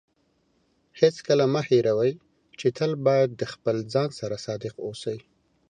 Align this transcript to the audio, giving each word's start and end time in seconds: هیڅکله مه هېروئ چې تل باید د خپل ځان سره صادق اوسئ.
هیڅکله 0.99 1.45
مه 1.53 1.61
هېروئ 1.69 2.11
چې 2.59 2.67
تل 2.77 2.91
باید 3.05 3.29
د 3.35 3.43
خپل 3.53 3.75
ځان 3.93 4.09
سره 4.19 4.35
صادق 4.45 4.73
اوسئ. 4.87 5.17